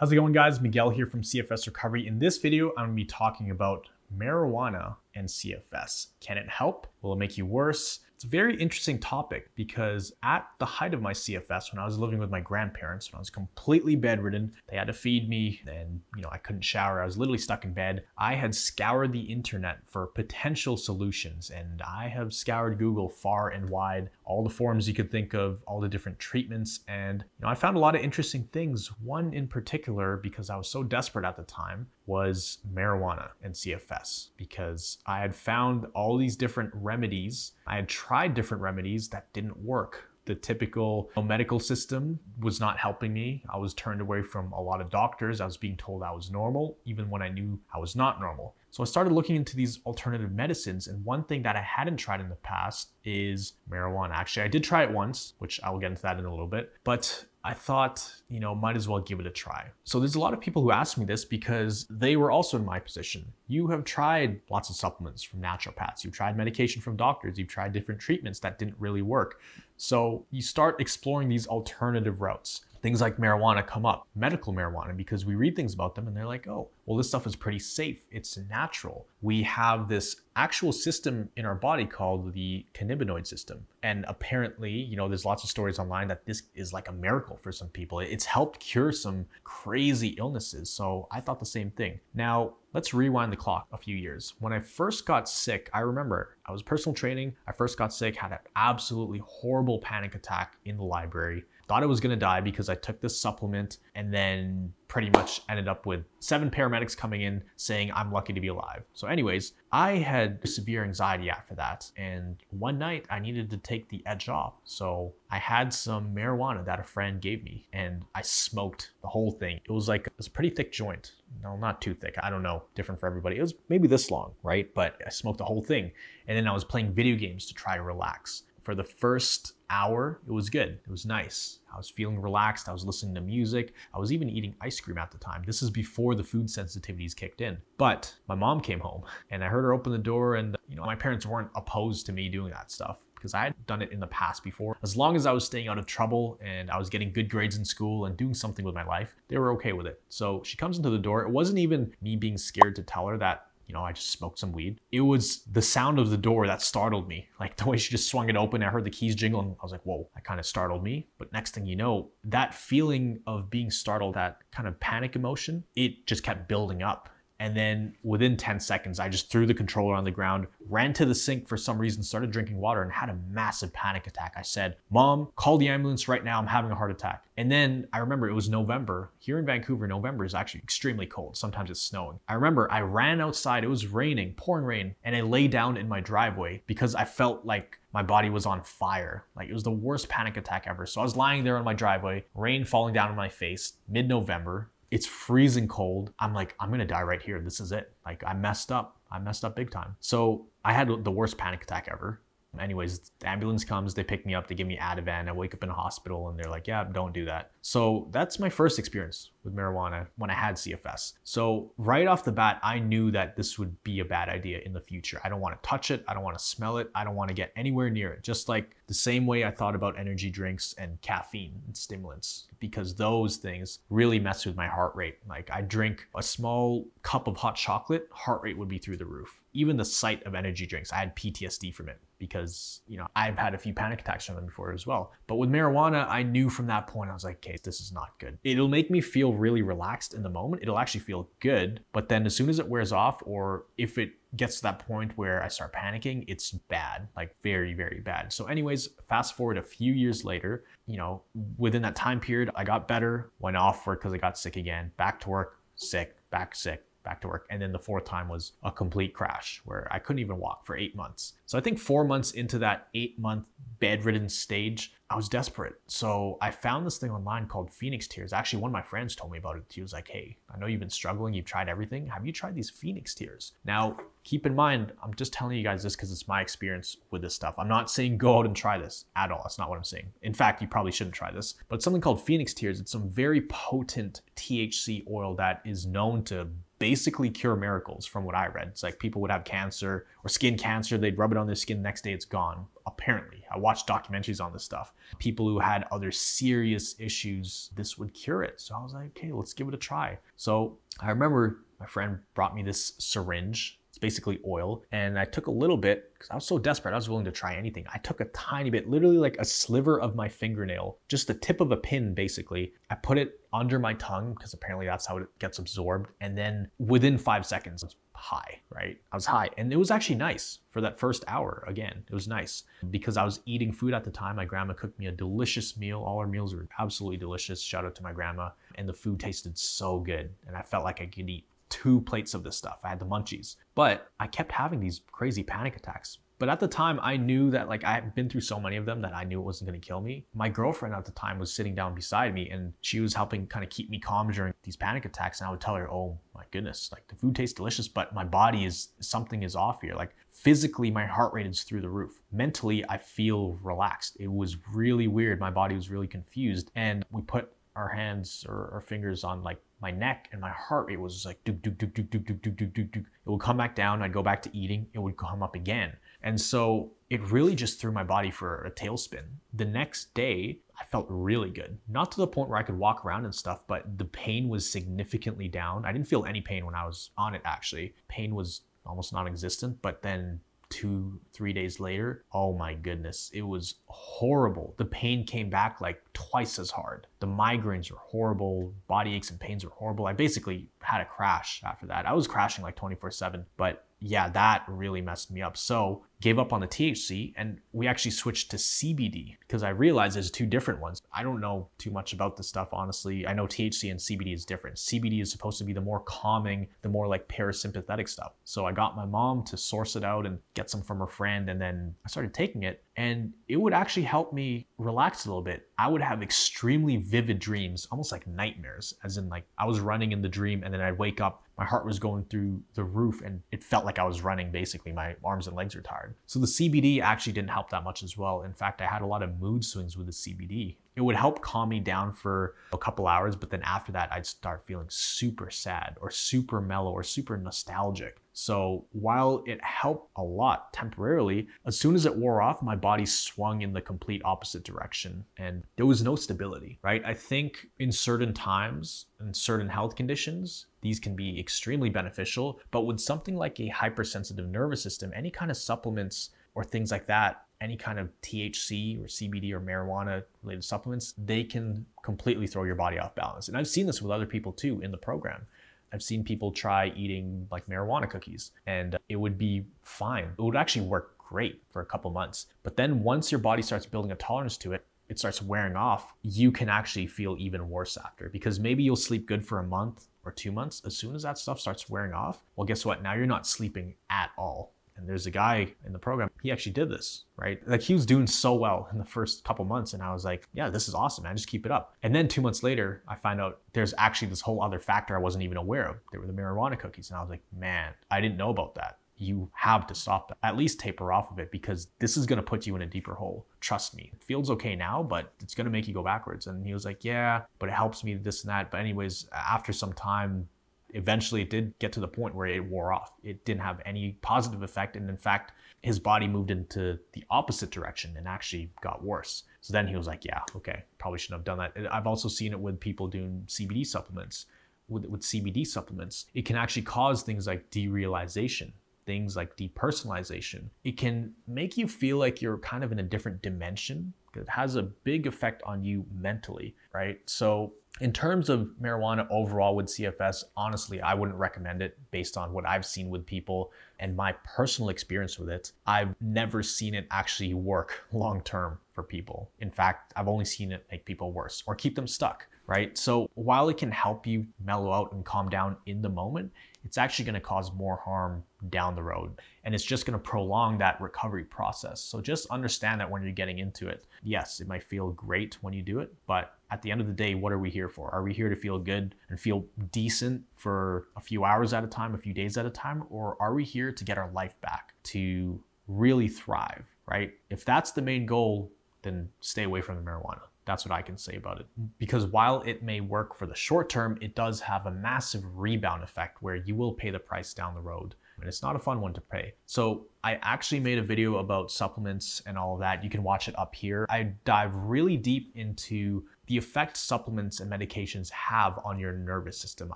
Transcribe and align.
How's 0.00 0.10
it 0.10 0.14
going 0.14 0.32
guys? 0.32 0.62
Miguel 0.62 0.88
here 0.88 1.04
from 1.04 1.20
CFS 1.20 1.66
Recovery. 1.66 2.06
In 2.06 2.18
this 2.18 2.38
video, 2.38 2.70
I'm 2.70 2.86
gonna 2.86 2.94
be 2.94 3.04
talking 3.04 3.50
about 3.50 3.86
marijuana 4.16 4.96
and 5.14 5.28
CFS. 5.28 6.12
Can 6.22 6.38
it 6.38 6.48
help? 6.48 6.86
Will 7.02 7.12
it 7.12 7.18
make 7.18 7.36
you 7.36 7.44
worse? 7.44 8.00
It's 8.20 8.26
a 8.26 8.28
very 8.28 8.54
interesting 8.60 8.98
topic 8.98 9.48
because 9.54 10.12
at 10.22 10.46
the 10.58 10.66
height 10.66 10.92
of 10.92 11.00
my 11.00 11.14
CFS, 11.14 11.72
when 11.72 11.80
I 11.80 11.86
was 11.86 11.96
living 11.96 12.18
with 12.18 12.28
my 12.28 12.40
grandparents, 12.40 13.10
when 13.10 13.16
I 13.16 13.18
was 13.18 13.30
completely 13.30 13.96
bedridden, 13.96 14.52
they 14.68 14.76
had 14.76 14.88
to 14.88 14.92
feed 14.92 15.26
me 15.26 15.62
and, 15.66 16.02
you 16.14 16.20
know, 16.20 16.28
I 16.30 16.36
couldn't 16.36 16.60
shower. 16.60 17.00
I 17.00 17.06
was 17.06 17.16
literally 17.16 17.38
stuck 17.38 17.64
in 17.64 17.72
bed. 17.72 18.04
I 18.18 18.34
had 18.34 18.54
scoured 18.54 19.14
the 19.14 19.22
internet 19.22 19.78
for 19.86 20.08
potential 20.08 20.76
solutions 20.76 21.48
and 21.48 21.80
I 21.80 22.08
have 22.08 22.34
scoured 22.34 22.78
Google 22.78 23.08
far 23.08 23.48
and 23.48 23.70
wide, 23.70 24.10
all 24.26 24.44
the 24.44 24.50
forums 24.50 24.86
you 24.86 24.92
could 24.92 25.10
think 25.10 25.32
of, 25.32 25.62
all 25.66 25.80
the 25.80 25.88
different 25.88 26.18
treatments. 26.18 26.80
And, 26.88 27.24
you 27.38 27.46
know, 27.46 27.48
I 27.48 27.54
found 27.54 27.78
a 27.78 27.80
lot 27.80 27.94
of 27.94 28.02
interesting 28.02 28.44
things. 28.52 28.88
One 29.02 29.32
in 29.32 29.48
particular, 29.48 30.18
because 30.18 30.50
I 30.50 30.56
was 30.56 30.68
so 30.68 30.82
desperate 30.82 31.24
at 31.24 31.38
the 31.38 31.44
time, 31.44 31.86
was 32.10 32.58
marijuana 32.74 33.28
and 33.44 33.54
CFS 33.54 34.30
because 34.36 34.98
I 35.06 35.20
had 35.20 35.34
found 35.34 35.86
all 35.94 36.18
these 36.18 36.34
different 36.34 36.72
remedies. 36.74 37.52
I 37.68 37.76
had 37.76 37.88
tried 37.88 38.34
different 38.34 38.64
remedies 38.64 39.08
that 39.10 39.32
didn't 39.32 39.56
work. 39.56 40.08
The 40.24 40.34
typical 40.34 41.10
medical 41.24 41.60
system 41.60 42.18
was 42.40 42.58
not 42.58 42.78
helping 42.78 43.12
me. 43.12 43.44
I 43.48 43.58
was 43.58 43.74
turned 43.74 44.00
away 44.00 44.22
from 44.22 44.52
a 44.52 44.60
lot 44.60 44.80
of 44.80 44.90
doctors. 44.90 45.40
I 45.40 45.44
was 45.44 45.56
being 45.56 45.76
told 45.76 46.02
I 46.02 46.10
was 46.10 46.30
normal, 46.32 46.76
even 46.84 47.08
when 47.10 47.22
I 47.22 47.28
knew 47.28 47.58
I 47.72 47.78
was 47.78 47.94
not 47.94 48.20
normal. 48.20 48.56
So 48.72 48.82
I 48.82 48.86
started 48.86 49.12
looking 49.12 49.36
into 49.36 49.56
these 49.56 49.80
alternative 49.86 50.32
medicines. 50.32 50.88
And 50.88 51.04
one 51.04 51.24
thing 51.24 51.42
that 51.42 51.56
I 51.56 51.62
hadn't 51.62 51.96
tried 51.96 52.20
in 52.20 52.28
the 52.28 52.36
past 52.36 52.90
is 53.04 53.54
marijuana. 53.68 54.10
Actually, 54.10 54.44
I 54.44 54.48
did 54.48 54.62
try 54.62 54.82
it 54.82 54.90
once, 54.90 55.34
which 55.38 55.60
I 55.62 55.70
will 55.70 55.78
get 55.78 55.90
into 55.90 56.02
that 56.02 56.18
in 56.18 56.24
a 56.24 56.30
little 56.30 56.46
bit. 56.46 56.72
But 56.84 57.24
I 57.42 57.54
thought, 57.54 58.06
you 58.28 58.38
know, 58.38 58.54
might 58.54 58.76
as 58.76 58.86
well 58.86 59.00
give 59.00 59.18
it 59.18 59.26
a 59.26 59.30
try. 59.30 59.66
So 59.84 59.98
there's 59.98 60.14
a 60.14 60.20
lot 60.20 60.34
of 60.34 60.40
people 60.40 60.62
who 60.62 60.72
ask 60.72 60.98
me 60.98 61.06
this 61.06 61.24
because 61.24 61.86
they 61.88 62.16
were 62.16 62.30
also 62.30 62.58
in 62.58 62.64
my 62.64 62.78
position. 62.78 63.24
You 63.48 63.66
have 63.68 63.84
tried 63.84 64.40
lots 64.50 64.68
of 64.68 64.76
supplements 64.76 65.22
from 65.22 65.40
naturopaths. 65.40 66.04
You've 66.04 66.14
tried 66.14 66.36
medication 66.36 66.82
from 66.82 66.96
doctors. 66.96 67.38
You've 67.38 67.48
tried 67.48 67.72
different 67.72 68.00
treatments 68.00 68.40
that 68.40 68.58
didn't 68.58 68.76
really 68.78 69.02
work. 69.02 69.40
So 69.78 70.26
you 70.30 70.42
start 70.42 70.80
exploring 70.80 71.28
these 71.28 71.46
alternative 71.46 72.20
routes 72.20 72.62
things 72.82 73.00
like 73.00 73.16
marijuana 73.18 73.66
come 73.66 73.84
up, 73.84 74.06
medical 74.14 74.52
marijuana, 74.52 74.96
because 74.96 75.26
we 75.26 75.34
read 75.34 75.54
things 75.54 75.74
about 75.74 75.94
them 75.94 76.06
and 76.06 76.16
they're 76.16 76.26
like, 76.26 76.48
oh, 76.48 76.68
well, 76.86 76.96
this 76.96 77.08
stuff 77.08 77.26
is 77.26 77.36
pretty 77.36 77.58
safe. 77.58 77.98
It's 78.10 78.38
natural. 78.48 79.06
We 79.22 79.42
have 79.42 79.88
this 79.88 80.22
actual 80.36 80.72
system 80.72 81.28
in 81.36 81.44
our 81.44 81.54
body 81.54 81.84
called 81.84 82.32
the 82.32 82.64
cannabinoid 82.74 83.26
system. 83.26 83.66
And 83.82 84.04
apparently, 84.08 84.70
you 84.70 84.96
know, 84.96 85.08
there's 85.08 85.24
lots 85.24 85.42
of 85.42 85.50
stories 85.50 85.78
online 85.78 86.08
that 86.08 86.24
this 86.26 86.42
is 86.54 86.72
like 86.72 86.88
a 86.88 86.92
miracle 86.92 87.38
for 87.42 87.52
some 87.52 87.68
people. 87.68 88.00
It's 88.00 88.24
helped 88.24 88.60
cure 88.60 88.92
some 88.92 89.26
crazy 89.44 90.08
illnesses. 90.18 90.70
So 90.70 91.08
I 91.10 91.20
thought 91.20 91.40
the 91.40 91.46
same 91.46 91.70
thing. 91.70 91.98
Now, 92.14 92.54
let's 92.72 92.94
rewind 92.94 93.32
the 93.32 93.36
clock 93.36 93.66
a 93.72 93.78
few 93.78 93.96
years. 93.96 94.34
When 94.40 94.52
I 94.52 94.60
first 94.60 95.06
got 95.06 95.28
sick, 95.28 95.68
I 95.72 95.80
remember 95.80 96.36
I 96.46 96.52
was 96.52 96.62
personal 96.62 96.94
training. 96.94 97.34
I 97.46 97.52
first 97.52 97.76
got 97.76 97.92
sick, 97.92 98.16
had 98.16 98.32
an 98.32 98.38
absolutely 98.56 99.22
horrible 99.24 99.78
panic 99.78 100.14
attack 100.14 100.56
in 100.64 100.76
the 100.76 100.84
library 100.84 101.44
thought 101.70 101.84
I 101.84 101.86
was 101.86 102.00
gonna 102.00 102.16
die 102.16 102.40
because 102.40 102.68
I 102.68 102.74
took 102.74 103.00
this 103.00 103.16
supplement 103.16 103.78
and 104.00 104.14
then 104.14 104.72
pretty 104.88 105.10
much 105.10 105.42
ended 105.50 105.68
up 105.68 105.84
with 105.84 106.04
seven 106.20 106.50
paramedics 106.50 106.96
coming 106.96 107.20
in 107.20 107.44
saying 107.56 107.92
I'm 107.94 108.10
lucky 108.10 108.32
to 108.32 108.40
be 108.40 108.48
alive. 108.48 108.82
So 108.94 109.06
anyways, 109.06 109.52
I 109.70 109.96
had 109.96 110.40
severe 110.48 110.84
anxiety 110.84 111.28
after 111.28 111.54
that. 111.56 111.90
And 111.98 112.42
one 112.48 112.78
night 112.78 113.04
I 113.10 113.18
needed 113.18 113.50
to 113.50 113.58
take 113.58 113.90
the 113.90 114.02
edge 114.06 114.30
off. 114.30 114.54
So 114.64 115.12
I 115.30 115.36
had 115.36 115.74
some 115.74 116.14
marijuana 116.14 116.64
that 116.64 116.80
a 116.80 116.82
friend 116.82 117.20
gave 117.20 117.44
me 117.44 117.68
and 117.74 118.02
I 118.14 118.22
smoked 118.22 118.92
the 119.02 119.08
whole 119.08 119.32
thing. 119.32 119.60
It 119.62 119.70
was 119.70 119.86
like, 119.86 120.06
it 120.06 120.14
was 120.16 120.28
a 120.28 120.30
pretty 120.30 120.50
thick 120.50 120.72
joint. 120.72 121.12
No, 121.42 121.58
not 121.58 121.82
too 121.82 121.92
thick. 121.92 122.14
I 122.22 122.30
don't 122.30 122.42
know. 122.42 122.62
Different 122.74 122.98
for 123.00 123.06
everybody. 123.06 123.36
It 123.36 123.42
was 123.42 123.54
maybe 123.68 123.86
this 123.86 124.10
long, 124.10 124.32
right? 124.42 124.72
But 124.74 124.96
I 125.06 125.10
smoked 125.10 125.38
the 125.38 125.44
whole 125.44 125.62
thing. 125.62 125.92
And 126.26 126.38
then 126.38 126.48
I 126.48 126.52
was 126.52 126.64
playing 126.64 126.94
video 126.94 127.16
games 127.16 127.44
to 127.46 127.54
try 127.54 127.76
to 127.76 127.82
relax 127.82 128.44
for 128.62 128.74
the 128.74 128.84
first 128.84 129.54
hour, 129.70 130.20
it 130.26 130.32
was 130.32 130.50
good. 130.50 130.78
It 130.84 130.90
was 130.90 131.06
nice. 131.06 131.60
I 131.72 131.76
was 131.76 131.88
feeling 131.88 132.20
relaxed. 132.20 132.68
I 132.68 132.72
was 132.72 132.84
listening 132.84 133.14
to 133.14 133.20
music. 133.20 133.74
I 133.94 133.98
was 133.98 134.12
even 134.12 134.28
eating 134.28 134.54
ice 134.60 134.80
cream 134.80 134.98
at 134.98 135.10
the 135.10 135.18
time. 135.18 135.42
This 135.46 135.62
is 135.62 135.70
before 135.70 136.14
the 136.14 136.24
food 136.24 136.46
sensitivities 136.46 137.14
kicked 137.14 137.40
in. 137.40 137.58
But 137.78 138.14
my 138.28 138.34
mom 138.34 138.60
came 138.60 138.80
home 138.80 139.04
and 139.30 139.42
I 139.44 139.48
heard 139.48 139.62
her 139.62 139.72
open 139.72 139.92
the 139.92 139.98
door 139.98 140.36
and 140.36 140.56
you 140.68 140.76
know, 140.76 140.84
my 140.84 140.96
parents 140.96 141.26
weren't 141.26 141.50
opposed 141.54 142.06
to 142.06 142.12
me 142.12 142.28
doing 142.28 142.50
that 142.50 142.70
stuff 142.70 142.98
because 143.20 143.34
I 143.34 143.44
had 143.44 143.66
done 143.66 143.82
it 143.82 143.92
in 143.92 144.00
the 144.00 144.06
past 144.06 144.42
before. 144.42 144.78
As 144.82 144.96
long 144.96 145.14
as 145.14 145.26
I 145.26 145.32
was 145.32 145.44
staying 145.44 145.68
out 145.68 145.78
of 145.78 145.84
trouble 145.84 146.38
and 146.42 146.70
I 146.70 146.78
was 146.78 146.88
getting 146.88 147.12
good 147.12 147.28
grades 147.28 147.56
in 147.56 147.64
school 147.64 148.06
and 148.06 148.16
doing 148.16 148.32
something 148.32 148.64
with 148.64 148.74
my 148.74 148.84
life, 148.84 149.14
they 149.28 149.36
were 149.36 149.52
okay 149.52 149.72
with 149.72 149.86
it. 149.86 150.00
So 150.08 150.42
she 150.42 150.56
comes 150.56 150.78
into 150.78 150.90
the 150.90 150.98
door. 150.98 151.22
It 151.22 151.30
wasn't 151.30 151.58
even 151.58 151.92
me 152.00 152.16
being 152.16 152.38
scared 152.38 152.74
to 152.76 152.82
tell 152.82 153.06
her 153.06 153.18
that 153.18 153.49
you 153.70 153.74
know, 153.74 153.84
I 153.84 153.92
just 153.92 154.10
smoked 154.10 154.40
some 154.40 154.50
weed. 154.50 154.80
It 154.90 155.02
was 155.02 155.44
the 155.44 155.62
sound 155.62 156.00
of 156.00 156.10
the 156.10 156.16
door 156.16 156.44
that 156.48 156.60
startled 156.60 157.06
me. 157.06 157.28
Like 157.40 157.56
the 157.56 157.66
way 157.66 157.78
she 157.78 157.90
just 157.90 158.10
swung 158.10 158.28
it 158.28 158.36
open, 158.36 158.62
I 158.62 158.68
heard 158.68 158.84
the 158.84 158.90
keys 158.90 159.14
jingle 159.14 159.40
and 159.40 159.52
I 159.58 159.62
was 159.62 159.72
like, 159.72 159.80
whoa, 159.84 160.06
that 160.14 160.24
kind 160.24 160.38
of 160.38 160.44
startled 160.44 160.82
me. 160.82 161.08
But 161.16 161.32
next 161.32 161.54
thing 161.54 161.64
you 161.64 161.74
know, 161.74 162.10
that 162.24 162.52
feeling 162.52 163.20
of 163.26 163.48
being 163.48 163.70
startled, 163.70 164.14
that 164.16 164.38
kind 164.52 164.68
of 164.68 164.78
panic 164.78 165.16
emotion, 165.16 165.64
it 165.74 166.06
just 166.06 166.22
kept 166.22 166.48
building 166.48 166.82
up. 166.82 167.08
And 167.40 167.56
then 167.56 167.94
within 168.02 168.36
10 168.36 168.60
seconds, 168.60 169.00
I 169.00 169.08
just 169.08 169.30
threw 169.30 169.46
the 169.46 169.54
controller 169.54 169.94
on 169.94 170.04
the 170.04 170.10
ground, 170.10 170.46
ran 170.68 170.92
to 170.92 171.06
the 171.06 171.14
sink 171.14 171.48
for 171.48 171.56
some 171.56 171.78
reason, 171.78 172.02
started 172.02 172.30
drinking 172.30 172.58
water, 172.58 172.82
and 172.82 172.92
had 172.92 173.08
a 173.08 173.18
massive 173.30 173.72
panic 173.72 174.06
attack. 174.06 174.34
I 174.36 174.42
said, 174.42 174.76
Mom, 174.90 175.32
call 175.36 175.56
the 175.56 175.68
ambulance 175.68 176.06
right 176.06 176.22
now. 176.22 176.38
I'm 176.38 176.46
having 176.46 176.70
a 176.70 176.74
heart 176.74 176.90
attack. 176.90 177.24
And 177.38 177.50
then 177.50 177.88
I 177.94 177.98
remember 177.98 178.28
it 178.28 178.34
was 178.34 178.50
November. 178.50 179.10
Here 179.18 179.38
in 179.38 179.46
Vancouver, 179.46 179.86
November 179.86 180.26
is 180.26 180.34
actually 180.34 180.60
extremely 180.60 181.06
cold. 181.06 181.34
Sometimes 181.38 181.70
it's 181.70 181.80
snowing. 181.80 182.20
I 182.28 182.34
remember 182.34 182.70
I 182.70 182.82
ran 182.82 183.22
outside. 183.22 183.64
It 183.64 183.68
was 183.68 183.86
raining, 183.86 184.34
pouring 184.34 184.66
rain, 184.66 184.94
and 185.02 185.16
I 185.16 185.22
lay 185.22 185.48
down 185.48 185.78
in 185.78 185.88
my 185.88 186.00
driveway 186.00 186.62
because 186.66 186.94
I 186.94 187.06
felt 187.06 187.46
like 187.46 187.78
my 187.94 188.02
body 188.02 188.28
was 188.28 188.44
on 188.44 188.62
fire. 188.62 189.24
Like 189.34 189.48
it 189.48 189.54
was 189.54 189.64
the 189.64 189.70
worst 189.70 190.10
panic 190.10 190.36
attack 190.36 190.66
ever. 190.66 190.84
So 190.84 191.00
I 191.00 191.04
was 191.04 191.16
lying 191.16 191.42
there 191.42 191.56
on 191.56 191.64
my 191.64 191.72
driveway, 191.72 192.26
rain 192.34 192.66
falling 192.66 192.92
down 192.92 193.08
on 193.08 193.16
my 193.16 193.30
face, 193.30 193.72
mid 193.88 194.06
November 194.06 194.68
it's 194.90 195.06
freezing 195.06 195.68
cold. 195.68 196.12
I'm 196.18 196.34
like, 196.34 196.54
I'm 196.58 196.70
gonna 196.70 196.84
die 196.84 197.02
right 197.02 197.22
here. 197.22 197.40
This 197.40 197.60
is 197.60 197.72
it. 197.72 197.92
Like, 198.04 198.22
I 198.26 198.34
messed 198.34 198.72
up. 198.72 199.00
I 199.10 199.18
messed 199.18 199.44
up 199.44 199.56
big 199.56 199.70
time. 199.70 199.96
So 200.00 200.46
I 200.64 200.72
had 200.72 200.88
the 201.04 201.10
worst 201.10 201.36
panic 201.36 201.62
attack 201.62 201.88
ever. 201.90 202.20
Anyways, 202.58 203.12
the 203.20 203.28
ambulance 203.28 203.64
comes, 203.64 203.94
they 203.94 204.02
pick 204.02 204.26
me 204.26 204.34
up, 204.34 204.48
they 204.48 204.56
give 204.56 204.66
me 204.66 204.76
Ativan. 204.76 205.28
I 205.28 205.32
wake 205.32 205.54
up 205.54 205.62
in 205.62 205.68
a 205.68 205.74
hospital 205.74 206.28
and 206.28 206.38
they're 206.38 206.50
like, 206.50 206.66
yeah, 206.66 206.84
don't 206.90 207.14
do 207.14 207.24
that. 207.26 207.52
So 207.62 208.08
that's 208.10 208.40
my 208.40 208.50
first 208.50 208.78
experience 208.78 209.30
with 209.44 209.54
marijuana 209.54 210.06
when 210.16 210.30
I 210.30 210.34
had 210.34 210.56
CFS. 210.56 211.14
So 211.24 211.72
right 211.78 212.06
off 212.06 212.24
the 212.24 212.32
bat, 212.32 212.60
I 212.62 212.78
knew 212.78 213.10
that 213.12 213.36
this 213.36 213.58
would 213.58 213.82
be 213.82 214.00
a 214.00 214.04
bad 214.04 214.28
idea 214.28 214.60
in 214.64 214.72
the 214.72 214.80
future. 214.80 215.20
I 215.24 215.28
don't 215.28 215.40
want 215.40 215.60
to 215.60 215.68
touch 215.68 215.90
it. 215.90 216.04
I 216.06 216.14
don't 216.14 216.22
want 216.22 216.38
to 216.38 216.44
smell 216.44 216.78
it. 216.78 216.90
I 216.94 217.04
don't 217.04 217.14
want 217.14 217.28
to 217.28 217.34
get 217.34 217.52
anywhere 217.56 217.90
near 217.90 218.12
it. 218.12 218.22
Just 218.22 218.48
like 218.48 218.76
the 218.86 218.94
same 218.94 219.26
way 219.26 219.44
I 219.44 219.50
thought 219.50 219.74
about 219.74 219.98
energy 219.98 220.30
drinks 220.30 220.74
and 220.76 221.00
caffeine 221.00 221.62
and 221.66 221.76
stimulants, 221.76 222.46
because 222.58 222.94
those 222.94 223.36
things 223.36 223.78
really 223.88 224.18
mess 224.18 224.44
with 224.44 224.56
my 224.56 224.66
heart 224.66 224.94
rate. 224.94 225.18
Like 225.28 225.50
I 225.52 225.62
drink 225.62 226.06
a 226.16 226.22
small 226.22 226.86
cup 227.02 227.28
of 227.28 227.36
hot 227.36 227.56
chocolate, 227.56 228.08
heart 228.12 228.42
rate 228.42 228.58
would 228.58 228.68
be 228.68 228.78
through 228.78 228.96
the 228.96 229.06
roof. 229.06 229.40
Even 229.52 229.76
the 229.76 229.84
sight 229.84 230.22
of 230.24 230.34
energy 230.34 230.66
drinks, 230.66 230.92
I 230.92 230.96
had 230.96 231.16
PTSD 231.16 231.74
from 231.74 231.88
it 231.88 231.98
because, 232.18 232.82
you 232.86 232.98
know, 232.98 233.06
I've 233.16 233.38
had 233.38 233.54
a 233.54 233.58
few 233.58 233.72
panic 233.72 234.02
attacks 234.02 234.26
from 234.26 234.36
them 234.36 234.46
before 234.46 234.72
as 234.72 234.86
well. 234.86 235.12
But 235.26 235.36
with 235.36 235.50
marijuana, 235.50 236.06
I 236.08 236.22
knew 236.22 236.50
from 236.50 236.66
that 236.66 236.86
point, 236.86 237.10
I 237.10 237.14
was 237.14 237.24
like, 237.24 237.36
okay, 237.36 237.56
this 237.64 237.80
is 237.80 237.92
not 237.92 238.10
good. 238.18 238.38
It'll 238.44 238.68
make 238.68 238.90
me 238.90 239.00
feel 239.00 239.29
really 239.34 239.62
relaxed 239.62 240.14
in 240.14 240.22
the 240.22 240.28
moment. 240.28 240.62
It'll 240.62 240.78
actually 240.78 241.00
feel 241.00 241.28
good. 241.40 241.84
But 241.92 242.08
then 242.08 242.26
as 242.26 242.34
soon 242.34 242.48
as 242.48 242.58
it 242.58 242.68
wears 242.68 242.92
off, 242.92 243.22
or 243.24 243.64
if 243.76 243.98
it 243.98 244.12
gets 244.36 244.56
to 244.56 244.62
that 244.62 244.78
point 244.78 245.16
where 245.16 245.42
I 245.42 245.48
start 245.48 245.72
panicking, 245.72 246.24
it's 246.28 246.52
bad, 246.52 247.08
like 247.16 247.34
very, 247.42 247.74
very 247.74 248.00
bad. 248.00 248.32
So, 248.32 248.46
anyways, 248.46 248.90
fast 249.08 249.36
forward 249.36 249.58
a 249.58 249.62
few 249.62 249.92
years 249.92 250.24
later, 250.24 250.64
you 250.86 250.96
know, 250.96 251.22
within 251.58 251.82
that 251.82 251.96
time 251.96 252.20
period, 252.20 252.50
I 252.54 252.64
got 252.64 252.86
better, 252.86 253.30
went 253.38 253.56
off 253.56 253.86
work 253.86 254.00
because 254.00 254.12
I 254.12 254.18
got 254.18 254.38
sick 254.38 254.56
again, 254.56 254.92
back 254.96 255.20
to 255.20 255.30
work, 255.30 255.58
sick, 255.76 256.16
back 256.30 256.54
sick, 256.54 256.84
back 257.02 257.20
to 257.22 257.28
work. 257.28 257.46
And 257.50 257.60
then 257.60 257.72
the 257.72 257.78
fourth 257.78 258.04
time 258.04 258.28
was 258.28 258.52
a 258.62 258.70
complete 258.70 259.14
crash 259.14 259.60
where 259.64 259.88
I 259.90 259.98
couldn't 259.98 260.20
even 260.20 260.38
walk 260.38 260.66
for 260.66 260.76
eight 260.76 260.94
months. 260.94 261.34
So 261.46 261.58
I 261.58 261.60
think 261.60 261.78
four 261.78 262.04
months 262.04 262.32
into 262.32 262.58
that 262.58 262.88
eight 262.94 263.18
month 263.18 263.46
bedridden 263.80 264.28
stage, 264.28 264.92
I 265.08 265.16
was 265.16 265.28
desperate. 265.28 265.74
So 265.88 266.38
I 266.40 266.52
found 266.52 266.86
this 266.86 266.98
thing 266.98 267.10
online 267.10 267.46
called 267.46 267.72
Phoenix 267.72 268.06
Tears. 268.06 268.32
Actually, 268.32 268.62
one 268.62 268.70
of 268.70 268.72
my 268.72 268.82
friends 268.82 269.16
told 269.16 269.32
me 269.32 269.38
about 269.38 269.56
it. 269.56 269.64
He 269.68 269.82
was 269.82 269.92
like, 269.92 270.06
hey, 270.06 270.36
I 270.54 270.58
know 270.58 270.66
you've 270.66 270.78
been 270.78 270.88
struggling. 270.88 271.34
You've 271.34 271.46
tried 271.46 271.68
everything. 271.68 272.06
Have 272.06 272.24
you 272.24 272.32
tried 272.32 272.54
these 272.54 272.70
Phoenix 272.70 273.12
Tears? 273.14 273.52
Now, 273.64 273.96
keep 274.22 274.46
in 274.46 274.54
mind, 274.54 274.92
I'm 275.02 275.12
just 275.14 275.32
telling 275.32 275.56
you 275.56 275.64
guys 275.64 275.82
this 275.82 275.96
because 275.96 276.12
it's 276.12 276.28
my 276.28 276.40
experience 276.40 276.96
with 277.10 277.22
this 277.22 277.34
stuff. 277.34 277.56
I'm 277.58 277.66
not 277.66 277.90
saying 277.90 278.18
go 278.18 278.38
out 278.38 278.46
and 278.46 278.54
try 278.54 278.78
this 278.78 279.06
at 279.16 279.32
all. 279.32 279.40
That's 279.42 279.58
not 279.58 279.68
what 279.68 279.78
I'm 279.78 279.84
saying. 279.84 280.12
In 280.22 280.32
fact, 280.32 280.62
you 280.62 280.68
probably 280.68 280.92
shouldn't 280.92 281.16
try 281.16 281.32
this. 281.32 281.54
But 281.68 281.82
something 281.82 282.00
called 282.00 282.24
Phoenix 282.24 282.54
Tears. 282.54 282.78
It's 282.78 282.92
some 282.92 283.08
very 283.10 283.40
potent 283.42 284.20
THC 284.36 285.04
oil 285.10 285.34
that 285.36 285.60
is 285.64 285.86
known 285.86 286.22
to 286.24 286.46
basically 286.80 287.30
cure 287.30 287.54
miracles 287.54 288.06
from 288.06 288.24
what 288.24 288.34
I 288.34 288.48
read. 288.48 288.68
It's 288.68 288.82
like 288.82 288.98
people 288.98 289.20
would 289.20 289.30
have 289.30 289.44
cancer 289.44 290.06
or 290.24 290.28
skin 290.28 290.56
cancer, 290.58 290.98
they'd 290.98 291.16
rub 291.16 291.30
it 291.30 291.38
on 291.38 291.46
their 291.46 291.54
skin, 291.54 291.80
next 291.80 292.02
day 292.02 292.12
it's 292.12 292.24
gone. 292.24 292.66
Apparently, 292.86 293.44
I 293.54 293.58
watched 293.58 293.86
documentaries 293.86 294.44
on 294.44 294.52
this 294.52 294.64
stuff. 294.64 294.92
People 295.18 295.46
who 295.46 295.60
had 295.60 295.86
other 295.92 296.10
serious 296.10 296.96
issues, 296.98 297.70
this 297.76 297.98
would 297.98 298.14
cure 298.14 298.42
it. 298.42 298.60
So 298.60 298.74
I 298.74 298.82
was 298.82 298.94
like, 298.94 299.10
okay, 299.16 299.30
let's 299.30 299.52
give 299.52 299.68
it 299.68 299.74
a 299.74 299.78
try. 299.78 300.18
So 300.36 300.78
I 300.98 301.10
remember 301.10 301.58
my 301.78 301.86
friend 301.86 302.18
brought 302.34 302.56
me 302.56 302.62
this 302.62 302.94
syringe 302.98 303.79
basically 304.00 304.40
oil. 304.46 304.82
And 304.92 305.18
I 305.18 305.24
took 305.24 305.46
a 305.46 305.50
little 305.50 305.76
bit 305.76 306.12
because 306.14 306.30
I 306.30 306.34
was 306.34 306.46
so 306.46 306.58
desperate. 306.58 306.92
I 306.92 306.96
was 306.96 307.08
willing 307.08 307.24
to 307.24 307.32
try 307.32 307.54
anything. 307.54 307.86
I 307.92 307.98
took 307.98 308.20
a 308.20 308.26
tiny 308.26 308.70
bit, 308.70 308.88
literally 308.88 309.18
like 309.18 309.36
a 309.38 309.44
sliver 309.44 310.00
of 310.00 310.14
my 310.14 310.28
fingernail, 310.28 310.98
just 311.08 311.26
the 311.26 311.34
tip 311.34 311.60
of 311.60 311.72
a 311.72 311.76
pin, 311.76 312.14
basically. 312.14 312.72
I 312.90 312.94
put 312.96 313.18
it 313.18 313.40
under 313.52 313.78
my 313.78 313.94
tongue 313.94 314.34
because 314.34 314.54
apparently 314.54 314.86
that's 314.86 315.06
how 315.06 315.18
it 315.18 315.26
gets 315.38 315.58
absorbed. 315.58 316.10
And 316.20 316.36
then 316.36 316.70
within 316.78 317.18
five 317.18 317.46
seconds, 317.46 317.82
it's 317.82 317.96
high, 318.20 318.60
right? 318.70 319.00
I 319.12 319.16
was 319.16 319.24
high. 319.24 319.48
And 319.56 319.72
it 319.72 319.76
was 319.76 319.90
actually 319.90 320.16
nice 320.16 320.58
for 320.70 320.80
that 320.82 321.00
first 321.00 321.24
hour. 321.26 321.64
Again, 321.66 322.04
it 322.08 322.14
was 322.14 322.28
nice 322.28 322.64
because 322.90 323.16
I 323.16 323.24
was 323.24 323.40
eating 323.46 323.72
food 323.72 323.94
at 323.94 324.04
the 324.04 324.10
time. 324.10 324.36
My 324.36 324.44
grandma 324.44 324.74
cooked 324.74 324.98
me 324.98 325.06
a 325.06 325.12
delicious 325.12 325.76
meal. 325.76 326.02
All 326.02 326.18
our 326.18 326.26
meals 326.26 326.54
were 326.54 326.68
absolutely 326.78 327.16
delicious. 327.16 327.62
Shout 327.62 327.84
out 327.86 327.94
to 327.96 328.02
my 328.02 328.12
grandma. 328.12 328.50
And 328.74 328.88
the 328.88 328.92
food 328.92 329.20
tasted 329.20 329.58
so 329.58 329.98
good. 329.98 330.30
And 330.46 330.54
I 330.54 330.62
felt 330.62 330.84
like 330.84 331.00
I 331.00 331.06
could 331.06 331.30
eat 331.30 331.46
two 331.70 332.02
plates 332.02 332.34
of 332.34 332.42
this 332.44 332.56
stuff. 332.56 332.78
I 332.84 332.88
had 332.88 332.98
the 332.98 333.06
munchies. 333.06 333.56
But 333.74 334.10
I 334.20 334.26
kept 334.26 334.52
having 334.52 334.80
these 334.80 335.00
crazy 335.10 335.42
panic 335.42 335.76
attacks. 335.76 336.18
But 336.40 336.48
at 336.48 336.58
the 336.58 336.68
time, 336.68 336.98
I 337.02 337.18
knew 337.18 337.50
that 337.50 337.68
like 337.68 337.84
I 337.84 337.92
had 337.92 338.14
been 338.14 338.30
through 338.30 338.40
so 338.40 338.58
many 338.58 338.76
of 338.76 338.86
them 338.86 339.02
that 339.02 339.14
I 339.14 339.24
knew 339.24 339.38
it 339.38 339.44
wasn't 339.44 339.68
going 339.68 339.78
to 339.78 339.86
kill 339.86 340.00
me. 340.00 340.24
My 340.32 340.48
girlfriend 340.48 340.94
at 340.94 341.04
the 341.04 341.12
time 341.12 341.38
was 341.38 341.52
sitting 341.52 341.74
down 341.74 341.94
beside 341.94 342.32
me 342.32 342.48
and 342.48 342.72
she 342.80 343.00
was 343.00 343.12
helping 343.12 343.46
kind 343.46 343.62
of 343.62 343.68
keep 343.68 343.90
me 343.90 343.98
calm 343.98 344.32
during 344.32 344.54
these 344.62 344.74
panic 344.74 345.04
attacks. 345.04 345.40
And 345.40 345.48
I 345.48 345.50
would 345.50 345.60
tell 345.60 345.74
her, 345.74 345.90
"Oh 345.90 346.18
my 346.34 346.44
goodness, 346.50 346.88
like 346.92 347.06
the 347.08 347.14
food 347.14 347.36
tastes 347.36 347.54
delicious, 347.54 347.88
but 347.88 348.14
my 348.14 348.24
body 348.24 348.64
is 348.64 348.88
something 349.00 349.42
is 349.42 349.54
off 349.54 349.82
here. 349.82 349.94
Like 349.94 350.16
physically, 350.30 350.90
my 350.90 351.04
heart 351.04 351.34
rate 351.34 351.46
is 351.46 351.62
through 351.62 351.82
the 351.82 351.90
roof. 351.90 352.22
Mentally, 352.32 352.86
I 352.88 352.96
feel 352.96 353.58
relaxed. 353.62 354.16
It 354.18 354.32
was 354.32 354.56
really 354.72 355.08
weird. 355.08 355.40
My 355.40 355.50
body 355.50 355.74
was 355.74 355.90
really 355.90 356.08
confused, 356.08 356.70
and 356.74 357.04
we 357.10 357.20
put 357.20 357.52
our 357.76 357.88
hands 357.88 358.46
or 358.48 358.70
our 358.72 358.80
fingers 358.80 359.24
on 359.24 359.42
like 359.42 359.58
my 359.80 359.90
neck 359.90 360.28
and 360.32 360.40
my 360.40 360.50
heart 360.50 360.86
rate 360.86 361.00
was 361.00 361.24
like 361.24 361.42
do 361.44 361.52
do 361.52 361.70
do 361.70 361.86
do 361.86 362.02
do 362.02 362.18
do 362.18 362.34
do 362.34 362.50
do 362.50 362.66
do 362.66 362.84
do. 362.84 363.00
It 363.00 363.30
would 363.30 363.40
come 363.40 363.56
back 363.56 363.74
down. 363.74 364.02
I'd 364.02 364.12
go 364.12 364.22
back 364.22 364.42
to 364.42 364.56
eating. 364.56 364.86
It 364.92 364.98
would 364.98 365.16
come 365.16 365.42
up 365.42 365.54
again. 365.54 365.92
And 366.22 366.38
so 366.40 366.92
it 367.08 367.20
really 367.30 367.54
just 367.54 367.80
threw 367.80 367.92
my 367.92 368.04
body 368.04 368.30
for 368.30 368.64
a 368.64 368.70
tailspin. 368.70 369.24
The 369.54 369.64
next 369.64 370.12
day, 370.14 370.58
I 370.78 370.84
felt 370.84 371.06
really 371.08 371.50
good. 371.50 371.78
Not 371.88 372.12
to 372.12 372.18
the 372.18 372.26
point 372.26 372.50
where 372.50 372.58
I 372.58 372.62
could 372.62 372.76
walk 372.76 373.04
around 373.04 373.24
and 373.24 373.34
stuff, 373.34 373.66
but 373.66 373.98
the 373.98 374.04
pain 374.04 374.48
was 374.48 374.70
significantly 374.70 375.48
down. 375.48 375.84
I 375.84 375.92
didn't 375.92 376.08
feel 376.08 376.24
any 376.24 376.40
pain 376.40 376.66
when 376.66 376.74
I 376.74 376.86
was 376.86 377.10
on 377.16 377.34
it 377.34 377.42
actually. 377.44 377.94
Pain 378.08 378.34
was 378.34 378.62
almost 378.84 379.12
non 379.12 379.26
existent, 379.26 379.78
but 379.82 380.02
then 380.02 380.40
two, 380.70 381.20
three 381.32 381.52
days 381.52 381.80
later, 381.80 382.24
oh 382.32 382.56
my 382.56 382.74
goodness, 382.74 383.30
it 383.34 383.42
was 383.42 383.74
horrible. 383.86 384.74
The 384.78 384.84
pain 384.84 385.26
came 385.26 385.50
back 385.50 385.80
like 385.80 386.00
twice 386.12 386.58
as 386.58 386.70
hard. 386.70 387.06
The 387.18 387.26
migraines 387.26 387.90
were 387.90 387.98
horrible, 387.98 388.72
body 388.88 389.14
aches 389.14 389.30
and 389.30 389.38
pains 389.38 389.64
were 389.64 389.72
horrible. 389.72 390.06
I 390.06 390.12
basically 390.12 390.68
had 390.80 391.02
a 391.02 391.04
crash 391.04 391.60
after 391.64 391.86
that. 391.86 392.06
I 392.06 392.14
was 392.14 392.26
crashing 392.26 392.64
like 392.64 392.76
24 392.76 393.10
7, 393.10 393.44
but 393.56 393.84
yeah, 393.98 394.30
that 394.30 394.64
really 394.66 395.02
messed 395.02 395.30
me 395.30 395.42
up. 395.42 395.56
So 395.56 396.06
gave 396.20 396.38
up 396.38 396.52
on 396.52 396.60
the 396.60 396.66
THC 396.66 397.32
and 397.36 397.58
we 397.72 397.86
actually 397.86 398.10
switched 398.10 398.50
to 398.50 398.56
CBD 398.56 399.36
because 399.40 399.62
I 399.62 399.70
realized 399.70 400.16
there's 400.16 400.30
two 400.30 400.46
different 400.46 400.80
ones. 400.80 401.02
I 401.12 401.22
don't 401.22 401.40
know 401.40 401.68
too 401.78 401.90
much 401.90 402.12
about 402.12 402.36
this 402.36 402.48
stuff, 402.48 402.68
honestly. 402.72 403.26
I 403.26 403.32
know 403.32 403.46
THC 403.46 403.90
and 403.90 403.98
CBD 403.98 404.34
is 404.34 404.44
different. 404.44 404.76
CBD 404.76 405.22
is 405.22 405.30
supposed 405.30 405.58
to 405.58 405.64
be 405.64 405.72
the 405.72 405.80
more 405.80 406.00
calming, 406.00 406.68
the 406.82 406.88
more 406.88 407.08
like 407.08 407.26
parasympathetic 407.28 408.08
stuff. 408.08 408.32
So 408.44 408.66
I 408.66 408.72
got 408.72 408.96
my 408.96 409.06
mom 409.06 409.44
to 409.44 409.56
source 409.56 409.96
it 409.96 410.04
out 410.04 410.26
and 410.26 410.38
get 410.54 410.68
some 410.68 410.82
from 410.82 410.98
her 410.98 411.06
friend 411.06 411.48
and 411.48 411.60
then 411.60 411.94
I 412.04 412.08
started 412.08 412.34
taking 412.34 412.64
it 412.64 412.84
and 412.96 413.32
it 413.48 413.56
would 413.56 413.72
actually 413.72 414.02
help 414.02 414.32
me 414.32 414.66
relax 414.76 415.24
a 415.24 415.28
little 415.28 415.42
bit. 415.42 415.68
I 415.78 415.88
would 415.88 416.02
have 416.02 416.22
extremely 416.22 416.98
vivid 416.98 417.38
dreams, 417.38 417.88
almost 417.90 418.12
like 418.12 418.26
nightmares, 418.26 418.92
as 419.04 419.16
in 419.16 419.30
like 419.30 419.44
I 419.56 419.64
was 419.64 419.80
running 419.80 420.12
in 420.12 420.20
the 420.20 420.28
dream 420.28 420.62
and 420.64 420.74
then 420.74 420.82
I'd 420.82 420.98
wake 420.98 421.20
up, 421.20 421.44
my 421.56 421.64
heart 421.64 421.86
was 421.86 421.98
going 421.98 422.24
through 422.24 422.62
the 422.74 422.84
roof 422.84 423.22
and 423.22 423.42
it 423.52 423.62
felt 423.62 423.84
like 423.84 423.98
I 423.98 424.04
was 424.04 424.22
running 424.22 424.50
basically. 424.50 424.92
My 424.92 425.16
arms 425.24 425.46
and 425.46 425.56
legs 425.56 425.74
were 425.74 425.82
tired. 425.82 426.09
So 426.26 426.38
the 426.38 426.46
CBD 426.46 427.00
actually 427.00 427.32
didn't 427.32 427.50
help 427.50 427.70
that 427.70 427.84
much 427.84 428.02
as 428.02 428.16
well. 428.16 428.42
In 428.42 428.52
fact, 428.52 428.80
I 428.80 428.86
had 428.86 429.02
a 429.02 429.06
lot 429.06 429.22
of 429.22 429.40
mood 429.40 429.64
swings 429.64 429.96
with 429.96 430.06
the 430.06 430.12
CBD. 430.12 430.76
It 430.96 431.02
would 431.02 431.16
help 431.16 431.40
calm 431.40 431.68
me 431.68 431.80
down 431.80 432.12
for 432.12 432.56
a 432.72 432.78
couple 432.78 433.06
hours, 433.06 433.36
but 433.36 433.50
then 433.50 433.62
after 433.62 433.92
that, 433.92 434.12
I'd 434.12 434.26
start 434.26 434.64
feeling 434.66 434.86
super 434.88 435.50
sad 435.50 435.96
or 436.00 436.10
super 436.10 436.60
mellow 436.60 436.92
or 436.92 437.02
super 437.02 437.36
nostalgic. 437.36 438.20
So 438.42 438.86
while 438.92 439.44
it 439.46 439.62
helped 439.62 440.12
a 440.16 440.22
lot 440.22 440.72
temporarily, 440.72 441.46
as 441.66 441.78
soon 441.78 441.94
as 441.94 442.06
it 442.06 442.16
wore 442.16 442.40
off, 442.40 442.62
my 442.62 442.74
body 442.74 443.04
swung 443.04 443.60
in 443.60 443.74
the 443.74 443.82
complete 443.82 444.22
opposite 444.24 444.64
direction 444.64 445.26
and 445.36 445.62
there 445.76 445.84
was 445.84 446.02
no 446.02 446.16
stability, 446.16 446.78
right? 446.80 447.02
I 447.04 447.12
think 447.12 447.68
in 447.80 447.92
certain 447.92 448.32
times, 448.32 449.04
in 449.20 449.34
certain 449.34 449.68
health 449.68 449.94
conditions, 449.94 450.64
these 450.80 450.98
can 450.98 451.14
be 451.14 451.38
extremely 451.38 451.90
beneficial. 451.90 452.60
But 452.70 452.86
with 452.86 452.98
something 452.98 453.36
like 453.36 453.60
a 453.60 453.68
hypersensitive 453.68 454.48
nervous 454.48 454.82
system, 454.82 455.12
any 455.14 455.30
kind 455.30 455.50
of 455.50 455.58
supplements 455.58 456.30
or 456.54 456.64
things 456.64 456.90
like 456.90 457.06
that, 457.08 457.44
any 457.60 457.76
kind 457.76 457.98
of 457.98 458.08
THC 458.22 459.04
or 459.04 459.06
CBD 459.06 459.52
or 459.52 459.60
marijuana 459.60 460.22
related 460.42 460.64
supplements, 460.64 461.12
they 461.18 461.44
can 461.44 461.84
completely 462.02 462.46
throw 462.46 462.64
your 462.64 462.74
body 462.74 462.98
off 462.98 463.14
balance. 463.14 463.48
And 463.48 463.56
I've 463.58 463.68
seen 463.68 463.86
this 463.86 464.00
with 464.00 464.10
other 464.10 464.24
people 464.24 464.50
too 464.50 464.80
in 464.80 464.90
the 464.90 464.96
program. 464.96 465.46
I've 465.92 466.02
seen 466.02 466.24
people 466.24 466.52
try 466.52 466.92
eating 466.96 467.46
like 467.50 467.66
marijuana 467.66 468.08
cookies 468.08 468.52
and 468.66 468.98
it 469.08 469.16
would 469.16 469.38
be 469.38 469.64
fine. 469.82 470.28
It 470.38 470.42
would 470.42 470.56
actually 470.56 470.86
work 470.86 471.16
great 471.18 471.62
for 471.70 471.82
a 471.82 471.86
couple 471.86 472.10
months. 472.10 472.46
But 472.62 472.76
then 472.76 473.02
once 473.02 473.30
your 473.30 473.38
body 473.38 473.62
starts 473.62 473.86
building 473.86 474.12
a 474.12 474.16
tolerance 474.16 474.56
to 474.58 474.72
it, 474.72 474.84
it 475.08 475.18
starts 475.18 475.42
wearing 475.42 475.74
off, 475.74 476.12
you 476.22 476.52
can 476.52 476.68
actually 476.68 477.08
feel 477.08 477.36
even 477.38 477.68
worse 477.68 477.96
after 477.96 478.28
because 478.28 478.60
maybe 478.60 478.82
you'll 478.82 478.94
sleep 478.96 479.26
good 479.26 479.44
for 479.44 479.58
a 479.58 479.64
month 479.64 480.06
or 480.24 480.30
two 480.30 480.52
months. 480.52 480.82
As 480.84 480.96
soon 480.96 481.16
as 481.16 481.24
that 481.24 481.36
stuff 481.36 481.58
starts 481.58 481.90
wearing 481.90 482.12
off, 482.12 482.44
well, 482.54 482.64
guess 482.64 482.84
what? 482.84 483.02
Now 483.02 483.14
you're 483.14 483.26
not 483.26 483.46
sleeping 483.46 483.94
at 484.08 484.30
all. 484.38 484.72
And 484.96 485.08
there's 485.08 485.26
a 485.26 485.30
guy 485.30 485.72
in 485.84 485.92
the 485.92 485.98
program, 485.98 486.30
he 486.42 486.50
actually 486.50 486.72
did 486.72 486.90
this, 486.90 487.24
right? 487.36 487.60
Like 487.66 487.80
he 487.80 487.94
was 487.94 488.06
doing 488.06 488.26
so 488.26 488.54
well 488.54 488.88
in 488.92 488.98
the 488.98 489.04
first 489.04 489.44
couple 489.44 489.64
months. 489.64 489.94
And 489.94 490.02
I 490.02 490.12
was 490.12 490.24
like, 490.24 490.46
yeah, 490.52 490.68
this 490.68 490.88
is 490.88 490.94
awesome, 490.94 491.24
man. 491.24 491.36
Just 491.36 491.48
keep 491.48 491.66
it 491.66 491.72
up. 491.72 491.96
And 492.02 492.14
then 492.14 492.28
two 492.28 492.40
months 492.40 492.62
later, 492.62 493.02
I 493.08 493.16
find 493.16 493.40
out 493.40 493.60
there's 493.72 493.94
actually 493.98 494.28
this 494.28 494.40
whole 494.40 494.62
other 494.62 494.78
factor 494.78 495.16
I 495.16 495.20
wasn't 495.20 495.44
even 495.44 495.56
aware 495.56 495.86
of. 495.86 495.96
There 496.10 496.20
were 496.20 496.26
the 496.26 496.32
marijuana 496.32 496.78
cookies. 496.78 497.10
And 497.10 497.18
I 497.18 497.20
was 497.20 497.30
like, 497.30 497.42
man, 497.58 497.92
I 498.10 498.20
didn't 498.20 498.36
know 498.36 498.50
about 498.50 498.74
that 498.74 498.98
you 499.20 499.50
have 499.52 499.86
to 499.86 499.94
stop 499.94 500.28
that. 500.28 500.38
At 500.42 500.56
least 500.56 500.80
taper 500.80 501.12
off 501.12 501.30
of 501.30 501.38
it 501.38 501.50
because 501.52 501.88
this 501.98 502.16
is 502.16 502.24
going 502.24 502.38
to 502.38 502.42
put 502.42 502.66
you 502.66 502.74
in 502.74 502.82
a 502.82 502.86
deeper 502.86 503.14
hole. 503.14 503.46
Trust 503.60 503.94
me. 503.94 504.10
It 504.14 504.24
feels 504.24 504.50
okay 504.50 504.74
now, 504.74 505.02
but 505.02 505.34
it's 505.40 505.54
going 505.54 505.66
to 505.66 505.70
make 505.70 505.86
you 505.86 505.92
go 505.92 506.02
backwards. 506.02 506.46
And 506.46 506.66
he 506.66 506.72
was 506.72 506.86
like, 506.86 507.04
Yeah, 507.04 507.42
but 507.58 507.68
it 507.68 507.72
helps 507.72 508.02
me 508.02 508.14
this 508.14 508.42
and 508.42 508.50
that. 508.50 508.70
But, 508.70 508.80
anyways, 508.80 509.28
after 509.32 509.72
some 509.74 509.92
time, 509.92 510.48
eventually 510.94 511.42
it 511.42 511.50
did 511.50 511.78
get 511.78 511.92
to 511.92 512.00
the 512.00 512.08
point 512.08 512.34
where 512.34 512.46
it 512.46 512.64
wore 512.64 512.92
off. 512.92 513.12
It 513.22 513.44
didn't 513.44 513.62
have 513.62 513.80
any 513.84 514.18
positive 514.22 514.62
effect. 514.62 514.96
And 514.96 515.08
in 515.08 515.16
fact, 515.16 515.52
his 515.82 515.98
body 515.98 516.26
moved 516.26 516.50
into 516.50 516.98
the 517.12 517.24
opposite 517.30 517.70
direction 517.70 518.14
and 518.16 518.28
actually 518.28 518.70
got 518.82 519.02
worse. 519.02 519.44
So 519.60 519.72
then 519.72 519.86
he 519.86 519.96
was 519.96 520.06
like, 520.06 520.24
yeah, 520.24 520.40
okay, 520.56 520.84
probably 520.98 521.18
shouldn't 521.18 521.40
have 521.40 521.44
done 521.44 521.58
that. 521.58 521.92
I've 521.92 522.06
also 522.06 522.28
seen 522.28 522.52
it 522.52 522.60
with 522.60 522.78
people 522.80 523.06
doing 523.08 523.44
CBD 523.46 523.86
supplements. 523.86 524.46
With, 524.88 525.06
with 525.06 525.20
CBD 525.20 525.64
supplements, 525.64 526.26
it 526.34 526.44
can 526.44 526.56
actually 526.56 526.82
cause 526.82 527.22
things 527.22 527.46
like 527.46 527.70
derealization, 527.70 528.72
things 529.06 529.36
like 529.36 529.56
depersonalization. 529.56 530.64
It 530.82 530.96
can 530.96 531.32
make 531.46 531.76
you 531.76 531.86
feel 531.86 532.16
like 532.16 532.42
you're 532.42 532.58
kind 532.58 532.82
of 532.82 532.90
in 532.90 532.98
a 532.98 533.04
different 533.04 533.40
dimension. 533.40 534.12
It 534.34 534.48
has 534.48 534.74
a 534.74 534.82
big 534.82 535.28
effect 535.28 535.62
on 535.64 535.84
you 535.84 536.04
mentally, 536.12 536.74
right? 536.92 537.20
So 537.26 537.74
in 538.00 538.12
terms 538.12 538.48
of 538.48 538.70
marijuana 538.80 539.26
overall 539.30 539.76
with 539.76 539.86
CFS, 539.86 540.44
honestly, 540.56 541.00
I 541.02 541.12
wouldn't 541.14 541.36
recommend 541.38 541.82
it 541.82 541.98
based 542.10 542.36
on 542.36 542.52
what 542.52 542.66
I've 542.66 542.86
seen 542.86 543.10
with 543.10 543.26
people 543.26 543.72
and 543.98 544.16
my 544.16 544.32
personal 544.44 544.88
experience 544.88 545.38
with 545.38 545.50
it. 545.50 545.72
I've 545.86 546.14
never 546.20 546.62
seen 546.62 546.94
it 546.94 547.06
actually 547.10 547.52
work 547.54 548.04
long 548.12 548.40
term 548.42 548.78
for 548.92 549.02
people. 549.02 549.50
In 549.60 549.70
fact, 549.70 550.12
I've 550.16 550.28
only 550.28 550.46
seen 550.46 550.72
it 550.72 550.86
make 550.90 551.04
people 551.04 551.32
worse 551.32 551.62
or 551.66 551.74
keep 551.74 551.94
them 551.94 552.06
stuck, 552.06 552.46
right? 552.66 552.96
So 552.96 553.28
while 553.34 553.68
it 553.68 553.76
can 553.76 553.90
help 553.90 554.26
you 554.26 554.46
mellow 554.64 554.92
out 554.92 555.12
and 555.12 555.24
calm 555.24 555.48
down 555.50 555.76
in 555.86 556.00
the 556.00 556.08
moment, 556.08 556.52
it's 556.84 556.96
actually 556.96 557.26
going 557.26 557.34
to 557.34 557.40
cause 557.40 557.72
more 557.72 557.96
harm 557.96 558.42
down 558.68 558.94
the 558.94 559.02
road. 559.02 559.40
And 559.64 559.74
it's 559.74 559.84
just 559.84 560.04
going 560.06 560.18
to 560.18 560.22
prolong 560.22 560.78
that 560.78 561.00
recovery 561.00 561.44
process. 561.44 562.00
So 562.00 562.20
just 562.20 562.46
understand 562.50 563.00
that 563.00 563.10
when 563.10 563.22
you're 563.22 563.32
getting 563.32 563.58
into 563.58 563.88
it, 563.88 564.06
yes, 564.22 564.60
it 564.60 564.68
might 564.68 564.84
feel 564.84 565.10
great 565.10 565.56
when 565.62 565.72
you 565.72 565.82
do 565.82 566.00
it, 566.00 566.12
but 566.26 566.58
at 566.70 566.82
the 566.82 566.90
end 566.90 567.00
of 567.00 567.06
the 567.06 567.12
day, 567.12 567.34
what 567.34 567.52
are 567.52 567.58
we 567.58 567.70
here 567.70 567.88
for? 567.88 568.10
Are 568.14 568.22
we 568.22 568.32
here 568.32 568.48
to 568.48 568.54
feel 568.54 568.78
good 568.78 569.14
and 569.28 569.40
feel 569.40 569.64
decent 569.90 570.42
for 570.54 571.08
a 571.16 571.20
few 571.20 571.44
hours 571.44 571.72
at 571.72 571.82
a 571.82 571.88
time, 571.88 572.14
a 572.14 572.18
few 572.18 572.32
days 572.32 572.56
at 572.56 572.66
a 572.66 572.70
time? 572.70 573.04
Or 573.10 573.36
are 573.40 573.54
we 573.54 573.64
here 573.64 573.90
to 573.90 574.04
get 574.04 574.18
our 574.18 574.30
life 574.32 574.54
back, 574.60 574.94
to 575.04 575.60
really 575.88 576.28
thrive, 576.28 576.84
right? 577.06 577.32
If 577.48 577.64
that's 577.64 577.90
the 577.90 578.02
main 578.02 578.24
goal, 578.24 578.70
then 579.02 579.28
stay 579.40 579.64
away 579.64 579.80
from 579.80 579.96
the 579.96 580.02
marijuana 580.02 580.42
That's 580.66 580.84
what 580.84 580.94
I 580.94 581.02
can 581.02 581.16
say 581.16 581.36
about 581.36 581.58
it. 581.58 581.66
Because 581.98 582.26
while 582.26 582.60
it 582.62 582.82
may 582.82 583.00
work 583.00 583.36
for 583.36 583.46
the 583.46 583.54
short 583.54 583.88
term, 583.88 584.16
it 584.20 584.36
does 584.36 584.60
have 584.60 584.86
a 584.86 584.90
massive 584.90 585.42
rebound 585.58 586.04
effect 586.04 586.42
where 586.42 586.54
you 586.54 586.76
will 586.76 586.92
pay 586.92 587.10
the 587.10 587.18
price 587.18 587.54
down 587.54 587.74
the 587.74 587.80
road. 587.80 588.14
And 588.40 588.48
it's 588.48 588.62
not 588.62 588.76
a 588.76 588.78
fun 588.78 589.00
one 589.00 589.12
to 589.14 589.20
pay. 589.20 589.54
So 589.66 590.06
I 590.24 590.38
actually 590.42 590.80
made 590.80 590.98
a 590.98 591.02
video 591.02 591.36
about 591.36 591.70
supplements 591.70 592.42
and 592.46 592.56
all 592.56 592.74
of 592.74 592.80
that. 592.80 593.04
You 593.04 593.10
can 593.10 593.22
watch 593.22 593.48
it 593.48 593.58
up 593.58 593.74
here. 593.74 594.06
I 594.08 594.32
dive 594.44 594.74
really 594.74 595.16
deep 595.16 595.52
into 595.54 596.24
the 596.46 596.56
effect 596.56 596.96
supplements 596.96 597.60
and 597.60 597.70
medications 597.70 598.30
have 598.30 598.78
on 598.84 598.98
your 598.98 599.12
nervous 599.12 599.58
system. 599.58 599.92